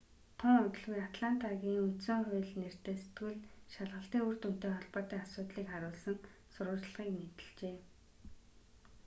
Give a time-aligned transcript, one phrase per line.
[0.39, 3.37] тун удалгүй атлантагийн үндсэн хууль нэртэй сэтгүүл
[3.73, 6.17] шалгалтын үр дүнтэй холбоотой асуудлыг харуулсан
[6.53, 7.75] сурвалжлагыг нийтэлжээ